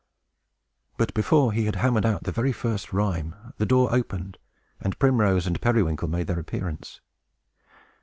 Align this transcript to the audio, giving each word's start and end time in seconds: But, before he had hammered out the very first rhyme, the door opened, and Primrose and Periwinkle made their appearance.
But, 0.97 1.13
before 1.13 1.53
he 1.53 1.65
had 1.65 1.75
hammered 1.75 2.07
out 2.07 2.23
the 2.23 2.31
very 2.31 2.51
first 2.51 2.91
rhyme, 2.91 3.35
the 3.59 3.67
door 3.67 3.93
opened, 3.93 4.39
and 4.79 4.97
Primrose 4.97 5.45
and 5.45 5.61
Periwinkle 5.61 6.07
made 6.07 6.25
their 6.25 6.39
appearance. 6.39 7.01